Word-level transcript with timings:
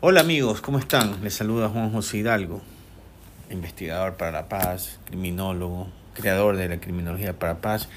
Hola 0.00 0.20
amigos, 0.20 0.60
¿cómo 0.60 0.80
están? 0.80 1.22
Les 1.22 1.34
saluda 1.34 1.68
Juan 1.68 1.92
José 1.92 2.18
Hidalgo, 2.18 2.62
investigador 3.48 4.14
para 4.14 4.32
la 4.32 4.48
paz, 4.48 4.98
criminólogo, 5.04 5.86
creador 6.14 6.56
de 6.56 6.68
la 6.68 6.80
criminología 6.80 7.38
para 7.38 7.60
paz 7.60 7.88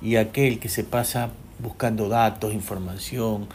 y 0.00 0.16
aquel 0.16 0.58
que 0.60 0.70
se 0.70 0.82
pasa 0.82 1.28
buscando 1.58 2.08
datos, 2.08 2.54
información, 2.54 3.48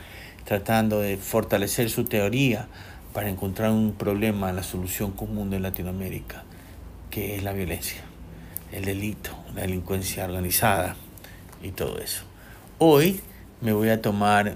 tratando 0.45 0.99
de 0.99 1.17
fortalecer 1.17 1.89
su 1.89 2.03
teoría 2.03 2.67
para 3.13 3.29
encontrar 3.29 3.71
un 3.71 3.93
problema, 3.93 4.53
la 4.53 4.63
solución 4.63 5.11
común 5.11 5.49
de 5.49 5.59
Latinoamérica, 5.59 6.43
que 7.09 7.35
es 7.35 7.43
la 7.43 7.53
violencia, 7.53 8.01
el 8.71 8.85
delito, 8.85 9.31
la 9.55 9.63
delincuencia 9.63 10.25
organizada 10.25 10.95
y 11.63 11.71
todo 11.71 11.97
eso. 11.97 12.25
Hoy 12.77 13.19
me 13.59 13.73
voy 13.73 13.89
a 13.89 14.01
tomar, 14.01 14.55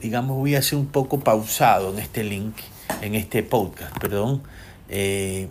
digamos, 0.00 0.36
voy 0.36 0.54
a 0.54 0.62
ser 0.62 0.78
un 0.78 0.86
poco 0.86 1.20
pausado 1.20 1.92
en 1.92 1.98
este 1.98 2.24
link, 2.24 2.54
en 3.02 3.14
este 3.14 3.42
podcast, 3.42 3.96
perdón, 3.98 4.42
eh, 4.88 5.48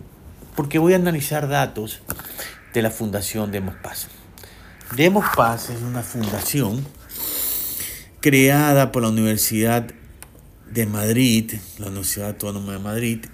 porque 0.54 0.78
voy 0.78 0.94
a 0.94 0.96
analizar 0.96 1.48
datos 1.48 2.00
de 2.72 2.82
la 2.82 2.90
Fundación 2.90 3.52
Demos 3.52 3.74
Paz. 3.76 4.08
Demos 4.96 5.24
Paz 5.34 5.70
es 5.70 5.82
una 5.82 6.02
fundación 6.02 6.86
creada 8.20 8.92
por 8.92 9.02
la 9.02 9.08
Universidad 9.08 9.86
de 10.70 10.86
Madrid, 10.86 11.54
la 11.78 11.88
Universidad 11.88 12.28
Autónoma 12.28 12.72
de 12.72 12.78
Madrid, 12.78 13.26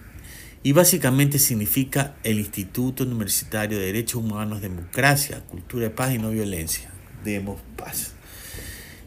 y 0.62 0.72
básicamente 0.72 1.38
significa 1.38 2.14
el 2.22 2.38
Instituto 2.38 3.04
Universitario 3.04 3.78
de 3.78 3.86
Derechos 3.86 4.22
Humanos, 4.22 4.62
Democracia, 4.62 5.42
Cultura 5.48 5.84
de 5.84 5.90
Paz 5.90 6.14
y 6.14 6.18
No 6.18 6.30
Violencia. 6.30 6.90
Demos 7.24 7.60
Paz. 7.76 8.12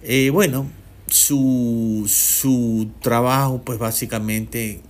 Eh, 0.01 0.29
bueno, 0.31 0.69
su, 1.07 2.05
su 2.07 2.89
trabajo 3.01 3.61
pues 3.63 3.79
básicamente 3.79 4.81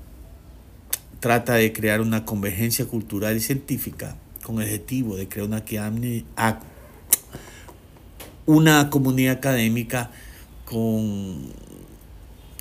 trata 1.20 1.56
de 1.56 1.74
crear 1.74 2.02
una 2.02 2.26
convergencia 2.26 2.86
cultural 2.86 3.36
y 3.38 3.40
científica 3.40 4.16
con 4.44 4.62
el 4.62 4.68
objetivo 4.68 5.16
de 5.16 5.28
crear 5.28 5.48
una, 5.48 5.64
una 8.46 8.90
comunidad 8.90 9.38
académica 9.38 10.12
con 10.66 11.52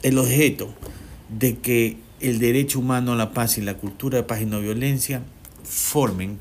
el 0.03 0.19
objeto 0.19 0.75
de 1.29 1.59
que 1.59 1.99
el 2.21 2.39
derecho 2.39 2.79
humano 2.79 3.13
a 3.13 3.17
la 3.17 3.33
paz 3.33 3.59
y 3.59 3.61
la 3.61 3.75
cultura 3.75 4.19
de 4.19 4.25
paz 4.25 4.41
y 4.41 4.47
no 4.47 4.61
violencia 4.61 5.23
formen, 5.63 6.39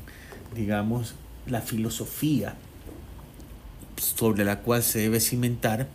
digamos, 0.54 1.14
la 1.46 1.60
filosofía 1.60 2.56
sobre 3.96 4.44
la 4.44 4.60
cual 4.60 4.82
se 4.82 5.00
debe 5.00 5.20
cimentar 5.20 5.88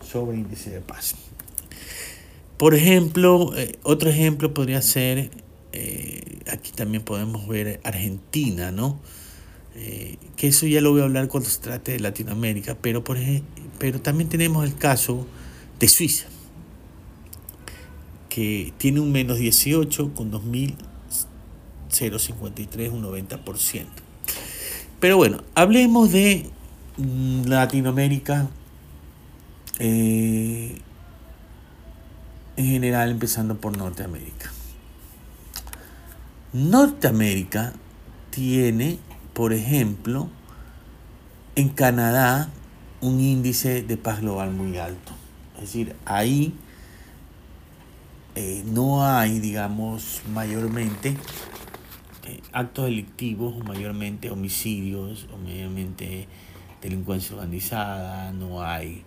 sobre 0.05 0.37
índice 0.37 0.71
de 0.71 0.81
paz. 0.81 1.15
Por 2.57 2.75
ejemplo, 2.75 3.57
eh, 3.57 3.79
otro 3.83 4.11
ejemplo 4.11 4.55
podría 4.55 4.83
ser, 4.83 5.31
eh, 5.73 6.39
aquí 6.51 6.73
también 6.73 7.03
podemos 7.03 7.49
ver 7.49 7.81
Argentina, 7.85 8.71
¿no? 8.71 9.01
Eh, 9.77 10.19
que 10.37 10.49
eso 10.49 10.67
ya 10.67 10.81
lo 10.81 10.93
voy 10.93 11.01
a 11.01 11.05
hablar 11.05 11.29
cuando 11.29 11.49
se 11.49 11.61
trate 11.61 11.93
de 11.93 12.01
Latinoamérica, 12.01 12.77
pero, 12.81 13.03
por 13.03 13.19
pero 13.79 14.01
también 14.01 14.29
tenemos 14.29 14.65
el 14.65 14.77
caso 14.77 15.27
de 15.81 15.89
Suiza, 15.89 16.27
que 18.35 18.75
tiene 18.79 18.99
un 18.99 19.13
menos 19.13 19.39
18 19.39 20.13
con 20.13 20.33
2.053, 20.33 22.91
un 22.91 23.05
90%. 23.05 23.85
Pero 24.99 25.17
bueno, 25.17 25.45
hablemos 25.55 26.11
de 26.11 26.51
mm, 26.97 27.45
Latinoamérica 27.45 28.49
eh, 29.79 30.81
en 32.57 32.67
general, 32.67 33.13
empezando 33.13 33.57
por 33.57 33.79
Norteamérica. 33.79 34.51
Norteamérica 36.53 37.73
tiene, 38.31 38.99
por 39.33 39.53
ejemplo, 39.53 40.29
en 41.55 41.69
Canadá 41.69 42.51
un 43.01 43.21
índice 43.21 43.85
de 43.85 43.97
paz 43.97 44.23
global 44.23 44.51
muy 44.51 44.77
alto. 44.79 45.13
Es 45.55 45.61
decir, 45.61 45.95
ahí 46.05 46.53
eh, 48.37 48.63
no 48.67 49.07
hay, 49.07 49.39
digamos, 49.39 50.23
mayormente 50.33 51.17
eh, 52.25 52.41
actos 52.53 52.87
delictivos, 52.87 53.63
mayormente 53.65 54.31
homicidios, 54.31 55.29
o 55.33 55.37
mayormente 55.37 56.27
delincuencia 56.83 57.37
organizada, 57.37 58.33
no 58.33 58.63
hay 58.63 59.03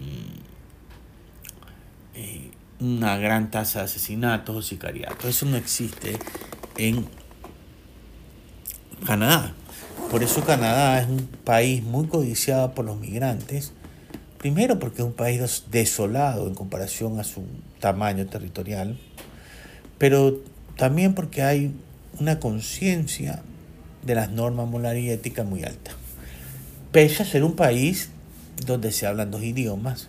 mm, 0.00 0.38
eh, 2.14 2.50
una 2.80 3.16
gran 3.16 3.50
tasa 3.50 3.78
de 3.80 3.84
asesinatos 3.86 4.56
o 4.56 4.62
sicariatos. 4.62 5.24
Eso 5.24 5.46
no 5.46 5.56
existe 5.56 6.18
en 6.76 7.06
Canadá. 9.06 9.54
Por 10.10 10.22
eso 10.22 10.44
Canadá 10.44 11.00
es 11.00 11.08
un 11.08 11.26
país 11.44 11.82
muy 11.82 12.06
codiciado 12.06 12.74
por 12.74 12.84
los 12.84 12.98
migrantes. 12.98 13.72
Primero 14.38 14.78
porque 14.78 15.02
es 15.02 15.06
un 15.06 15.14
país 15.14 15.64
desolado 15.70 16.46
en 16.46 16.54
comparación 16.54 17.18
a 17.18 17.24
su 17.24 17.42
tamaño 17.80 18.26
territorial, 18.26 18.96
pero 19.98 20.38
también 20.76 21.14
porque 21.14 21.42
hay 21.42 21.74
una 22.20 22.38
conciencia 22.38 23.42
de 24.04 24.14
las 24.14 24.30
normas 24.30 24.68
morales 24.68 25.02
y 25.02 25.10
éticas 25.10 25.44
muy 25.44 25.64
alta. 25.64 25.90
Pese 26.92 27.24
a 27.24 27.26
ser 27.26 27.42
un 27.42 27.56
país 27.56 28.10
donde 28.64 28.92
se 28.92 29.06
hablan 29.06 29.32
dos 29.32 29.42
idiomas 29.42 30.08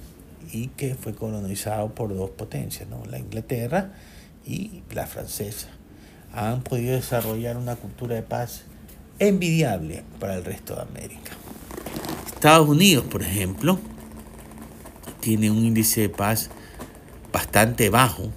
y 0.51 0.67
que 0.67 0.93
fue 0.93 1.15
colonizado 1.15 1.93
por 1.95 2.15
dos 2.15 2.29
potencias, 2.29 2.87
¿no? 2.87 3.03
la 3.05 3.17
Inglaterra 3.17 3.93
y 4.45 4.83
la 4.91 5.07
francesa. 5.07 5.69
Han 6.33 6.61
podido 6.61 6.93
desarrollar 6.93 7.57
una 7.57 7.75
cultura 7.75 8.15
de 8.15 8.21
paz 8.21 8.63
envidiable 9.17 10.03
para 10.19 10.35
el 10.35 10.45
resto 10.45 10.75
de 10.75 10.81
América. 10.83 11.31
Estados 12.35 12.69
Unidos, 12.69 13.05
por 13.09 13.23
ejemplo, 13.23 13.79
tiene 15.19 15.51
un 15.51 15.65
índice 15.65 16.01
de 16.01 16.09
paz 16.09 16.49
bastante 17.31 17.89
bajo 17.89 18.31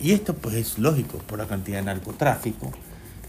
y 0.00 0.12
esto 0.12 0.34
pues 0.34 0.56
es 0.56 0.78
lógico 0.78 1.18
por 1.18 1.38
la 1.38 1.46
cantidad 1.46 1.78
de 1.78 1.84
narcotráfico 1.84 2.72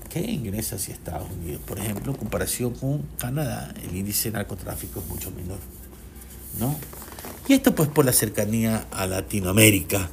que 0.09 0.19
ingresa 0.19 0.75
hacia 0.75 0.94
Estados 0.94 1.30
Unidos. 1.30 1.62
Por 1.65 1.80
ejemplo, 1.80 2.12
en 2.12 2.18
comparación 2.18 2.74
con 2.74 3.03
Canadá, 3.18 3.74
el 3.83 3.95
índice 3.95 4.30
de 4.30 4.38
narcotráfico 4.38 5.00
es 5.00 5.07
mucho 5.07 5.31
menor. 5.31 5.59
¿no? 6.59 6.75
Y 7.47 7.53
esto 7.53 7.75
pues 7.75 7.89
por 7.89 8.06
la 8.06 8.12
cercanía 8.12 8.86
a 8.92 9.07
Latinoamérica. 9.07 10.09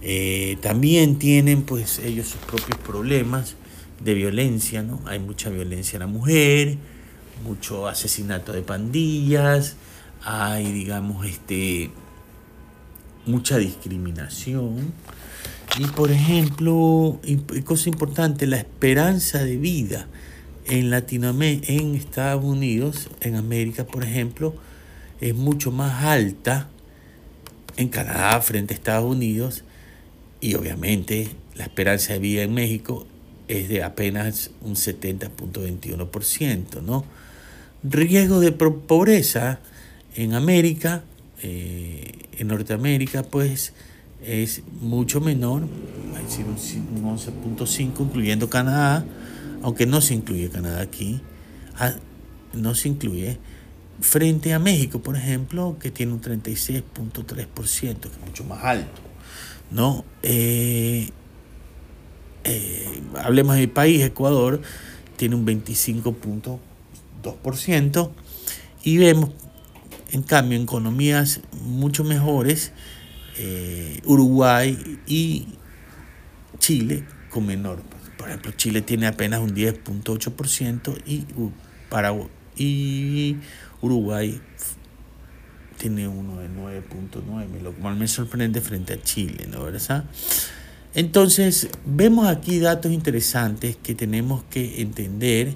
Eh, 0.00 0.58
también 0.60 1.18
tienen 1.18 1.62
pues 1.62 1.98
ellos 2.00 2.28
sus 2.28 2.40
propios 2.40 2.78
problemas 2.78 3.54
de 4.02 4.14
violencia, 4.14 4.82
¿no? 4.82 5.00
Hay 5.06 5.20
mucha 5.20 5.48
violencia 5.48 5.96
a 5.98 6.00
la 6.00 6.06
mujer, 6.08 6.76
mucho 7.44 7.86
asesinato 7.86 8.52
de 8.52 8.62
pandillas, 8.62 9.76
hay 10.24 10.72
digamos 10.72 11.26
este 11.26 11.90
mucha 13.26 13.58
discriminación 13.58 14.92
Y 15.78 15.86
por 15.86 16.10
ejemplo, 16.10 17.20
cosa 17.64 17.88
importante, 17.88 18.46
la 18.46 18.58
esperanza 18.58 19.44
de 19.44 19.56
vida 19.56 20.06
en 20.66 20.90
Latinoamérica, 20.90 21.72
en 21.72 21.94
Estados 21.94 22.44
Unidos, 22.44 23.08
en 23.20 23.36
América, 23.36 23.86
por 23.86 24.04
ejemplo, 24.04 24.54
es 25.20 25.34
mucho 25.34 25.70
más 25.70 26.04
alta 26.04 26.68
en 27.76 27.88
Canadá 27.88 28.40
frente 28.42 28.74
a 28.74 28.76
Estados 28.76 29.10
Unidos 29.10 29.64
y 30.40 30.54
obviamente 30.54 31.30
la 31.54 31.64
esperanza 31.64 32.12
de 32.12 32.18
vida 32.18 32.42
en 32.42 32.52
México 32.52 33.06
es 33.48 33.68
de 33.68 33.82
apenas 33.82 34.50
un 34.60 34.74
70.21%, 34.74 36.82
¿no? 36.82 37.04
Riesgo 37.82 38.40
de 38.40 38.52
pobreza 38.52 39.60
en 40.16 40.34
América, 40.34 41.04
eh, 41.42 42.12
en 42.38 42.48
Norteamérica, 42.48 43.22
pues 43.22 43.72
es 44.24 44.62
mucho 44.80 45.20
menor, 45.20 45.62
un 45.62 46.14
11.5, 46.14 48.00
incluyendo 48.00 48.48
Canadá, 48.48 49.04
aunque 49.62 49.86
no 49.86 50.00
se 50.00 50.14
incluye 50.14 50.48
Canadá 50.50 50.80
aquí, 50.80 51.20
ah, 51.76 51.94
no 52.52 52.74
se 52.74 52.88
incluye, 52.88 53.38
frente 54.00 54.52
a 54.52 54.58
México, 54.58 55.02
por 55.02 55.16
ejemplo, 55.16 55.76
que 55.80 55.90
tiene 55.90 56.12
un 56.12 56.20
36.3%, 56.20 58.00
que 58.00 58.08
es 58.08 58.26
mucho 58.26 58.44
más 58.44 58.64
alto. 58.64 59.12
¿no? 59.72 60.04
Eh, 60.22 61.08
eh, 62.44 63.02
hablemos 63.22 63.56
de 63.56 63.66
país, 63.68 64.02
Ecuador, 64.02 64.60
tiene 65.16 65.34
un 65.34 65.46
25.2%, 65.46 68.10
y 68.84 68.98
vemos, 68.98 69.30
en 70.12 70.22
cambio, 70.22 70.56
en 70.56 70.64
economías 70.64 71.40
mucho 71.64 72.04
mejores, 72.04 72.72
eh, 73.38 74.00
Uruguay 74.04 74.98
y 75.06 75.46
Chile 76.58 77.04
con 77.30 77.46
menor. 77.46 77.82
Por 78.18 78.28
ejemplo, 78.28 78.52
Chile 78.52 78.82
tiene 78.82 79.06
apenas 79.06 79.40
un 79.40 79.54
10.8% 79.54 81.02
y, 81.06 81.24
Paraguay, 81.88 82.28
y 82.56 83.36
Uruguay 83.80 84.40
tiene 85.78 86.06
uno 86.06 86.38
de 86.38 86.48
9.9, 86.48 87.60
lo 87.62 87.72
cual 87.72 87.96
me 87.96 88.06
sorprende 88.06 88.60
frente 88.60 88.92
a 88.92 89.02
Chile, 89.02 89.48
¿no 89.50 89.64
verdad? 89.64 90.04
Entonces, 90.94 91.68
vemos 91.86 92.28
aquí 92.28 92.60
datos 92.60 92.92
interesantes 92.92 93.76
que 93.76 93.94
tenemos 93.94 94.44
que 94.44 94.82
entender. 94.82 95.54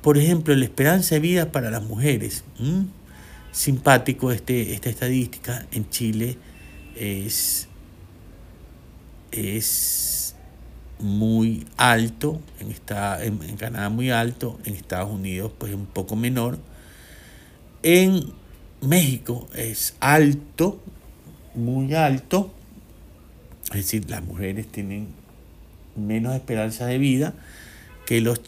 Por 0.00 0.16
ejemplo, 0.16 0.56
la 0.56 0.64
esperanza 0.64 1.14
de 1.14 1.20
vida 1.20 1.52
para 1.52 1.70
las 1.70 1.84
mujeres. 1.84 2.42
Simpático 3.52 4.32
este, 4.32 4.72
esta 4.72 4.88
estadística 4.88 5.66
en 5.72 5.88
Chile 5.90 6.38
es, 6.96 7.68
es 9.30 10.34
muy 10.98 11.66
alto, 11.76 12.40
en, 12.60 12.70
esta, 12.70 13.22
en, 13.22 13.38
Canadá 13.56 13.90
muy 13.90 14.10
alto, 14.10 14.58
en 14.64 14.74
Estados 14.74 15.10
Unidos 15.10 15.52
pues 15.58 15.74
un 15.74 15.84
poco 15.84 16.16
menor. 16.16 16.58
En 17.82 18.32
México 18.80 19.48
es 19.54 19.96
alto, 20.00 20.80
muy 21.54 21.94
alto, 21.94 22.54
es 23.66 23.84
decir, 23.84 24.08
las 24.08 24.24
mujeres 24.24 24.66
tienen 24.66 25.08
menos 25.94 26.34
esperanza 26.34 26.86
de 26.86 26.96
vida 26.98 27.34
que 28.06 28.22
los 28.22 28.40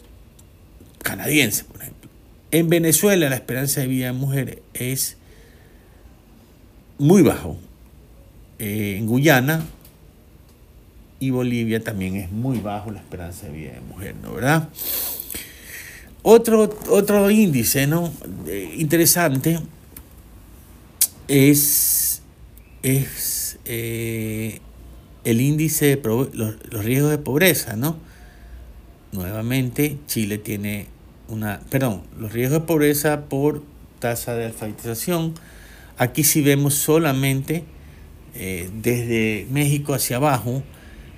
canadienses, 1.03 1.65
por 1.65 1.81
ejemplo. 1.81 2.04
En 2.51 2.69
Venezuela 2.69 3.29
la 3.29 3.35
esperanza 3.35 3.81
de 3.81 3.87
vida 3.87 4.07
de 4.07 4.13
mujeres 4.13 4.57
es 4.73 5.17
muy 6.97 7.21
bajo, 7.21 7.57
eh, 8.59 8.95
en 8.97 9.05
Guyana 9.07 9.65
y 11.19 11.29
Bolivia 11.29 11.83
también 11.83 12.15
es 12.15 12.31
muy 12.31 12.59
bajo 12.59 12.91
la 12.91 12.99
esperanza 12.99 13.47
de 13.47 13.53
vida 13.53 13.73
de 13.73 13.81
mujer, 13.81 14.15
¿no? 14.21 14.33
¿Verdad? 14.33 14.69
Otro, 16.23 16.75
otro 16.89 17.29
índice, 17.29 17.87
¿no? 17.87 18.11
Eh, 18.47 18.75
interesante 18.77 19.59
es, 21.27 22.21
es 22.81 23.59
eh, 23.65 24.59
el 25.23 25.41
índice 25.41 25.95
de 25.95 26.01
los, 26.03 26.33
los, 26.33 26.83
riesgos 26.85 27.11
de 27.11 27.17
pobreza, 27.17 27.75
¿no? 27.75 27.97
Nuevamente, 29.11 29.97
Chile 30.07 30.37
tiene 30.37 30.87
una, 31.27 31.59
perdón, 31.69 32.03
los 32.17 32.33
riesgos 32.33 32.61
de 32.61 32.67
pobreza 32.67 33.25
por 33.25 33.63
tasa 33.99 34.33
de 34.35 34.45
alfabetización. 34.45 35.33
Aquí 35.97 36.23
sí 36.23 36.41
vemos 36.41 36.73
solamente 36.75 37.63
eh, 38.35 38.69
desde 38.81 39.47
México 39.49 39.93
hacia 39.93 40.17
abajo, 40.17 40.61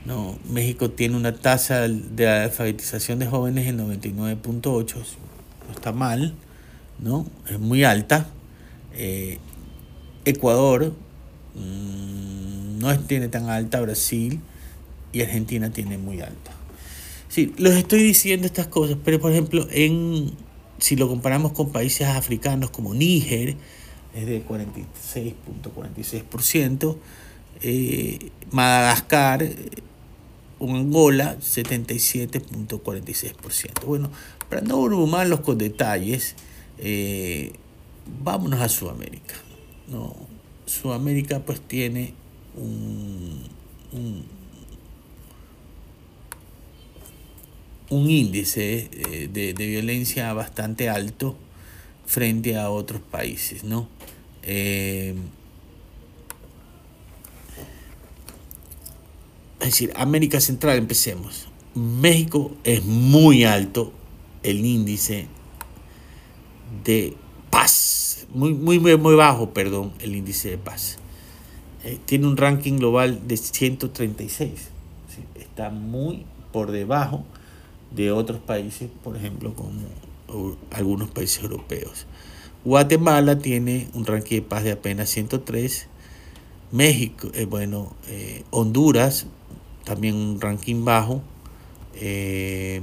¿no? 0.06 0.38
México 0.50 0.92
tiene 0.92 1.16
una 1.16 1.34
tasa 1.34 1.88
de 1.88 2.28
alfabetización 2.28 3.20
de 3.20 3.28
jóvenes 3.28 3.68
en 3.68 3.80
99.8, 3.80 4.96
no 5.68 5.74
está 5.74 5.92
mal, 5.92 6.36
¿no? 7.00 7.26
Es 7.50 7.60
muy 7.60 7.84
alta. 7.84 8.28
Eh, 8.94 9.40
Ecuador 10.26 10.94
mm, 11.56 12.80
no 12.80 13.00
tiene 13.00 13.30
tan 13.30 13.50
alta, 13.50 13.82
Brasil 13.82 14.40
y 15.12 15.22
Argentina 15.22 15.72
tiene 15.72 15.98
muy 15.98 16.22
alta. 16.22 16.57
Sí, 17.38 17.54
los 17.60 17.76
estoy 17.76 18.02
diciendo 18.02 18.48
estas 18.48 18.66
cosas, 18.66 18.98
pero 19.06 19.20
por 19.20 19.32
ejemplo, 19.32 19.68
en, 19.70 20.32
si 20.80 20.96
lo 20.96 21.08
comparamos 21.08 21.52
con 21.52 21.72
países 21.72 22.08
africanos 22.08 22.72
como 22.72 22.96
Níger, 22.96 23.56
es 24.16 24.26
de 24.26 24.44
46.46%, 24.44 26.98
eh, 27.62 28.32
Madagascar, 28.50 29.48
Angola, 30.60 31.38
77.46%. 31.40 33.86
Bueno, 33.86 34.10
para 34.50 34.64
no 34.64 34.78
abrumarlos 34.78 35.42
con 35.42 35.60
detalles, 35.60 36.34
eh, 36.80 37.54
vámonos 38.24 38.62
a 38.62 38.68
Sudamérica. 38.68 39.36
¿no? 39.90 40.16
Sudamérica 40.66 41.46
pues 41.46 41.62
tiene 41.62 42.16
un, 42.56 43.44
un 47.90 48.10
índice 48.10 48.90
eh, 48.92 49.30
de, 49.32 49.54
de, 49.54 49.68
violencia 49.68 50.34
bastante 50.34 50.90
alto 50.90 51.38
frente 52.06 52.58
a 52.58 52.70
otros 52.70 53.02
países, 53.02 53.64
¿no? 53.64 53.88
Eh, 54.44 55.16
es 59.60 59.66
decir, 59.66 59.92
América 59.96 60.40
Central, 60.40 60.78
empecemos. 60.78 61.48
México 61.76 62.56
es 62.64 62.84
muy 62.84 63.44
alto 63.44 63.92
el 64.44 64.66
índice 64.66 65.28
de 66.84 67.16
paz, 67.50 68.28
muy, 68.34 68.54
muy, 68.54 68.80
muy 68.80 69.16
bajo, 69.16 69.54
perdón, 69.54 69.94
el 70.00 70.16
índice 70.16 70.50
de 70.52 70.58
paz. 70.58 70.98
Eh, 71.84 72.00
tiene 72.06 72.28
un 72.28 72.38
ranking 72.38 72.78
global 72.78 73.28
de 73.28 73.38
136, 73.38 74.52
está 75.36 75.70
muy 75.70 76.26
por 76.52 76.72
debajo 76.72 77.26
de 77.98 78.12
otros 78.12 78.40
países, 78.40 78.90
por 79.04 79.18
ejemplo, 79.18 79.54
como 79.56 79.72
algunos 80.72 81.10
países 81.10 81.44
europeos. 81.44 82.06
Guatemala 82.64 83.40
tiene 83.40 83.88
un 83.94 84.06
ranking 84.06 84.38
de 84.38 84.42
paz 84.44 84.64
de 84.64 84.72
apenas 84.72 85.10
103. 85.10 85.88
México, 86.72 87.30
eh, 87.34 87.46
bueno, 87.46 87.94
eh, 88.08 88.44
Honduras, 88.52 89.26
también 89.84 90.16
un 90.16 90.40
ranking 90.40 90.86
bajo. 90.86 91.22
Eh, 91.96 92.82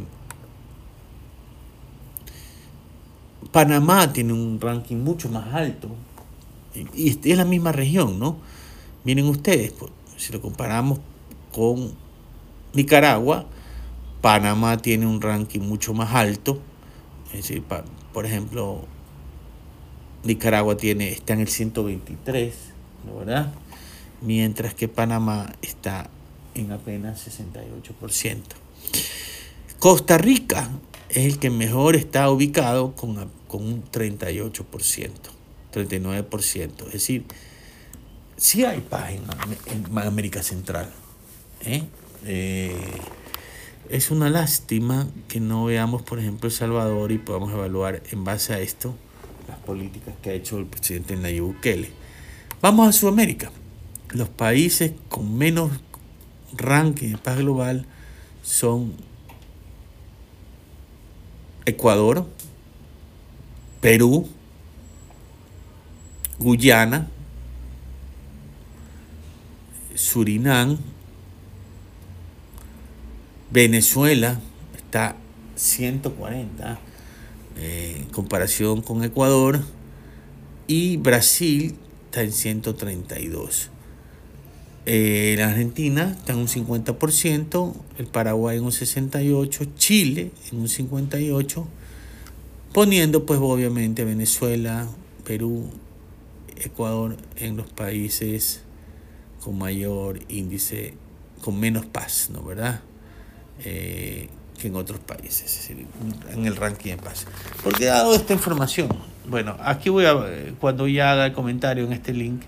Panamá 3.52 4.12
tiene 4.12 4.32
un 4.32 4.60
ranking 4.60 4.96
mucho 4.96 5.28
más 5.28 5.54
alto. 5.54 5.88
Y, 6.94 7.10
es 7.10 7.36
la 7.36 7.44
misma 7.44 7.70
región, 7.70 8.18
¿no? 8.18 8.38
Miren 9.04 9.26
ustedes, 9.26 9.74
si 10.16 10.32
lo 10.32 10.40
comparamos 10.40 10.98
con 11.52 11.92
Nicaragua, 12.72 13.46
Panamá 14.24 14.78
tiene 14.78 15.06
un 15.06 15.20
ranking 15.20 15.60
mucho 15.60 15.92
más 15.92 16.14
alto. 16.14 16.58
Es 17.26 17.42
decir, 17.42 17.62
por 18.14 18.24
ejemplo, 18.24 18.86
Nicaragua 20.22 20.78
tiene, 20.78 21.12
está 21.12 21.34
en 21.34 21.40
el 21.40 21.48
123, 21.48 22.54
¿no 23.04 23.18
verdad? 23.18 23.52
Mientras 24.22 24.72
que 24.72 24.88
Panamá 24.88 25.52
está 25.60 26.08
en 26.54 26.72
apenas 26.72 27.28
68%. 27.28 28.40
Costa 29.78 30.16
Rica 30.16 30.70
es 31.10 31.26
el 31.26 31.38
que 31.38 31.50
mejor 31.50 31.94
está 31.94 32.30
ubicado 32.30 32.94
con, 32.94 33.30
un 33.50 33.84
38%, 33.92 35.10
39%. 35.70 36.86
Es 36.86 36.92
decir, 36.94 37.26
sí 38.38 38.64
hay 38.64 38.80
paz 38.80 39.10
en, 39.10 39.98
América 39.98 40.42
Central. 40.42 40.90
¿eh? 41.60 41.82
Eh, 42.24 42.74
es 43.88 44.10
una 44.10 44.30
lástima 44.30 45.08
que 45.28 45.40
no 45.40 45.64
veamos, 45.64 46.02
por 46.02 46.18
ejemplo, 46.18 46.48
El 46.48 46.54
Salvador 46.54 47.12
y 47.12 47.18
podamos 47.18 47.52
evaluar 47.52 48.02
en 48.10 48.24
base 48.24 48.54
a 48.54 48.60
esto 48.60 48.94
las 49.48 49.58
políticas 49.58 50.14
que 50.22 50.30
ha 50.30 50.32
hecho 50.32 50.58
el 50.58 50.66
presidente 50.66 51.16
Nayib 51.16 51.44
Bukele. 51.44 51.90
Vamos 52.62 52.88
a 52.88 52.92
Sudamérica. 52.92 53.50
Los 54.10 54.28
países 54.28 54.92
con 55.08 55.36
menos 55.36 55.70
ranking 56.56 57.10
de 57.10 57.18
paz 57.18 57.38
global 57.38 57.86
son 58.42 58.94
Ecuador, 61.66 62.26
Perú, 63.80 64.28
Guyana, 66.38 67.08
Surinam, 69.94 70.78
Venezuela 73.54 74.40
está 74.76 75.14
140 75.54 76.80
eh, 77.56 77.98
en 78.00 78.06
comparación 78.06 78.82
con 78.82 79.04
Ecuador 79.04 79.60
y 80.66 80.96
Brasil 80.96 81.76
está 82.06 82.22
en 82.22 82.32
132. 82.32 83.70
Eh, 84.86 85.36
la 85.38 85.50
Argentina 85.50 86.16
está 86.18 86.32
en 86.32 86.40
un 86.40 86.48
50%, 86.48 87.74
el 87.98 88.06
Paraguay 88.08 88.58
en 88.58 88.64
un 88.64 88.72
68%, 88.72 89.68
Chile 89.76 90.32
en 90.50 90.58
un 90.58 90.66
58%, 90.66 91.64
poniendo 92.72 93.24
pues 93.24 93.38
obviamente 93.40 94.02
Venezuela, 94.02 94.88
Perú, 95.24 95.70
Ecuador 96.56 97.18
en 97.36 97.56
los 97.56 97.70
países 97.70 98.62
con 99.40 99.56
mayor 99.56 100.18
índice, 100.28 100.94
con 101.40 101.60
menos 101.60 101.86
paz, 101.86 102.30
¿no? 102.32 102.42
¿Verdad? 102.42 102.80
Eh, 103.62 104.28
que 104.58 104.68
en 104.68 104.76
otros 104.76 105.00
países, 105.00 105.70
en 106.30 106.46
el 106.46 106.56
ranking 106.56 106.92
de 106.92 106.96
paz. 106.98 107.26
¿Por 107.62 107.76
qué 107.76 107.84
he 107.84 107.86
dado 107.88 108.14
esta 108.14 108.32
información? 108.32 108.88
Bueno, 109.26 109.56
aquí 109.60 109.90
voy 109.90 110.06
a, 110.06 110.14
cuando 110.60 110.86
ya 110.86 111.12
haga 111.12 111.26
el 111.26 111.32
comentario 111.32 111.84
en 111.84 111.92
este 111.92 112.12
link, 112.12 112.42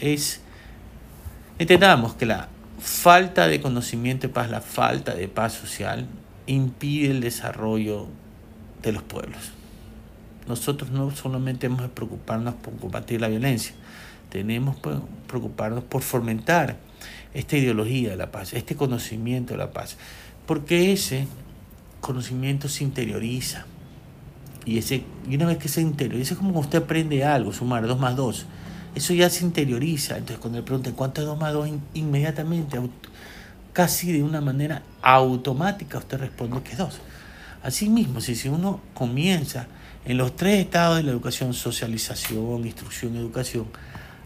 es, 0.00 0.40
entendamos 1.58 2.14
que 2.14 2.26
la 2.26 2.48
falta 2.78 3.48
de 3.48 3.60
conocimiento 3.60 4.28
de 4.28 4.32
paz, 4.32 4.50
la 4.50 4.60
falta 4.60 5.14
de 5.14 5.28
paz 5.28 5.54
social, 5.54 6.06
impide 6.46 7.10
el 7.10 7.20
desarrollo 7.20 8.06
de 8.82 8.92
los 8.92 9.02
pueblos. 9.02 9.52
Nosotros 10.46 10.90
no 10.90 11.10
solamente 11.10 11.66
hemos 11.66 11.82
de 11.82 11.88
preocuparnos 11.88 12.54
por 12.54 12.76
combatir 12.76 13.20
la 13.20 13.28
violencia, 13.28 13.74
tenemos 14.30 14.76
que 14.78 14.90
preocuparnos 15.26 15.84
por 15.84 16.02
fomentar 16.02 16.76
esta 17.34 17.56
ideología 17.56 18.10
de 18.10 18.16
la 18.16 18.30
paz, 18.30 18.52
este 18.54 18.76
conocimiento 18.76 19.54
de 19.54 19.58
la 19.58 19.70
paz, 19.70 19.96
porque 20.50 20.90
ese 20.90 21.28
conocimiento 22.00 22.68
se 22.68 22.82
interioriza. 22.82 23.66
Y, 24.64 24.78
ese, 24.78 25.04
y 25.28 25.36
una 25.36 25.46
vez 25.46 25.58
que 25.58 25.68
se 25.68 25.80
interioriza, 25.80 26.34
es 26.34 26.38
como 26.38 26.58
usted 26.58 26.82
aprende 26.82 27.24
algo, 27.24 27.52
sumar 27.52 27.86
2 27.86 28.00
más 28.00 28.16
2. 28.16 28.46
Eso 28.96 29.14
ya 29.14 29.30
se 29.30 29.44
interioriza. 29.44 30.16
Entonces, 30.16 30.40
cuando 30.40 30.58
le 30.58 30.64
preguntan 30.64 30.94
cuánto 30.94 31.20
es 31.20 31.28
2 31.28 31.38
más 31.38 31.52
2, 31.52 31.68
inmediatamente, 31.94 32.80
casi 33.72 34.10
de 34.10 34.24
una 34.24 34.40
manera 34.40 34.82
automática, 35.02 35.98
usted 35.98 36.18
responde 36.18 36.60
que 36.62 36.72
es 36.72 36.78
2. 36.78 37.00
Asimismo, 37.62 38.20
si, 38.20 38.34
si 38.34 38.48
uno 38.48 38.80
comienza 38.92 39.68
en 40.04 40.16
los 40.16 40.34
tres 40.34 40.58
estados 40.58 40.96
de 40.96 41.04
la 41.04 41.12
educación, 41.12 41.54
socialización, 41.54 42.66
instrucción, 42.66 43.14
educación, 43.14 43.66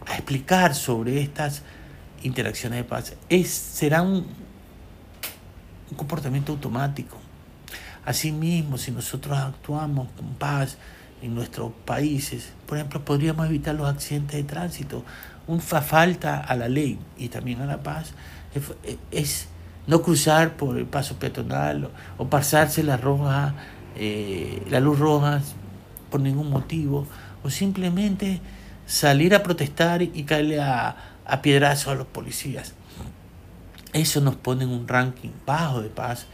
a 0.07 0.15
explicar 0.15 0.73
sobre 0.73 1.21
estas 1.21 1.61
interacciones 2.23 2.79
de 2.79 2.83
paz, 2.83 3.13
es, 3.29 3.47
será 3.47 4.01
un, 4.01 4.25
un 5.89 5.97
comportamiento 5.97 6.51
automático. 6.51 7.17
Asimismo, 8.05 8.77
si 8.77 8.91
nosotros 8.91 9.37
actuamos 9.37 10.09
con 10.15 10.35
paz 10.35 10.77
en 11.21 11.33
nuestros 11.33 11.71
países, 11.85 12.51
por 12.67 12.77
ejemplo, 12.77 13.03
podríamos 13.03 13.47
evitar 13.47 13.75
los 13.75 13.89
accidentes 13.89 14.37
de 14.37 14.43
tránsito. 14.43 15.03
Un 15.47 15.61
falta 15.61 16.39
a 16.39 16.55
la 16.55 16.67
ley 16.67 16.99
y 17.17 17.29
también 17.29 17.61
a 17.61 17.65
la 17.65 17.83
paz 17.83 18.13
es, 19.11 19.47
no 19.87 20.01
cruzar 20.01 20.55
por 20.57 20.77
el 20.77 20.85
paso 20.85 21.17
peatonal 21.17 21.89
o, 22.17 22.27
pasarse 22.27 22.83
la 22.83 22.97
roja, 22.97 23.53
eh, 23.95 24.63
la 24.69 24.79
luz 24.79 24.97
roja 24.97 25.41
por 26.09 26.19
ningún 26.21 26.49
motivo, 26.49 27.07
o 27.43 27.49
simplemente 27.49 28.41
salir 28.87 29.35
a 29.35 29.43
protestar 29.43 30.01
y 30.01 30.23
caerle 30.23 30.59
a, 30.61 30.95
a 31.25 31.41
piedrazos 31.41 31.89
a 31.89 31.95
los 31.95 32.07
policías. 32.07 32.73
Eso 33.95 34.19
nos 34.19 34.35
pone 34.35 34.65
en 34.65 34.71
un 34.71 34.87
ranking 34.87 35.29
bajo 35.45 35.81
de 35.81 35.89
paz 35.89 36.27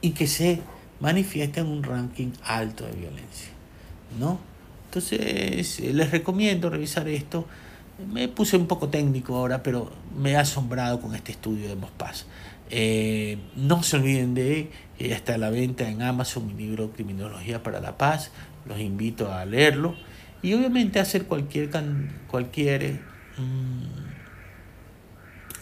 y 0.00 0.10
que 0.10 0.26
se 0.26 0.60
manifiesta 0.98 1.60
en 1.60 1.68
un 1.68 1.84
ranking 1.84 2.32
alto 2.42 2.84
de 2.84 2.92
violencia. 2.92 3.54
¿no? 4.18 4.38
Entonces, 4.86 5.80
les 5.80 6.10
recomiendo 6.10 6.70
revisar 6.70 7.08
esto. 7.08 7.46
Me 8.12 8.26
puse 8.28 8.56
un 8.56 8.66
poco 8.66 8.88
técnico 8.88 9.36
ahora, 9.36 9.62
pero 9.62 9.92
me 10.16 10.32
he 10.32 10.36
asombrado 10.36 11.00
con 11.00 11.14
este 11.14 11.32
estudio 11.32 11.68
de 11.68 11.76
Mospaz. 11.76 12.26
Eh, 12.70 13.38
no 13.54 13.82
se 13.82 13.96
olviden 13.96 14.34
de 14.34 14.70
que 14.98 15.08
ya 15.08 15.16
está 15.16 15.34
a 15.34 15.38
la 15.38 15.50
venta 15.50 15.88
en 15.88 16.02
Amazon 16.02 16.46
mi 16.46 16.54
libro 16.54 16.90
Criminología 16.90 17.62
para 17.62 17.80
la 17.80 17.96
Paz. 17.96 18.32
Los 18.66 18.80
invito 18.80 19.32
a 19.32 19.44
leerlo 19.44 19.94
y 20.42 20.54
obviamente 20.54 20.98
hacer 20.98 21.26
cualquier, 21.26 21.70
cualquier 22.26 23.00
mm, 23.38 24.13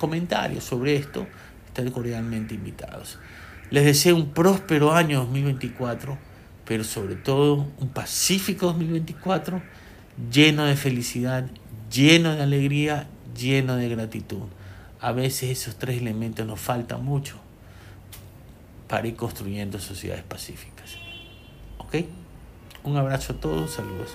comentario 0.02 0.60
sobre 0.60 0.96
esto. 0.96 1.28
Están 1.68 1.92
cordialmente 1.92 2.54
invitados. 2.54 3.20
Les 3.70 3.84
deseo 3.84 4.16
un 4.16 4.30
próspero 4.30 4.92
año 4.92 5.20
2024, 5.20 6.18
pero 6.66 6.82
sobre 6.82 7.14
todo 7.14 7.68
un 7.78 7.88
pacífico 7.88 8.66
2024 8.66 9.62
lleno 10.32 10.64
de 10.64 10.74
felicidad, 10.74 11.46
lleno 11.88 12.34
de 12.34 12.42
alegría, 12.42 13.06
lleno 13.38 13.76
de 13.76 13.88
gratitud. 13.88 14.42
A 15.00 15.12
veces 15.12 15.50
esos 15.50 15.76
tres 15.76 16.00
elementos 16.00 16.44
nos 16.44 16.58
faltan 16.58 17.04
mucho 17.04 17.36
para 18.88 19.06
ir 19.06 19.14
construyendo 19.14 19.78
sociedades 19.78 20.24
pacíficas. 20.24 20.96
¿Ok? 21.78 21.94
Un 22.82 22.96
abrazo 22.96 23.34
a 23.34 23.36
todos, 23.36 23.70
saludos. 23.70 24.10